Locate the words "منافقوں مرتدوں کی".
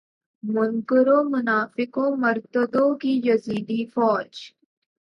1.31-3.13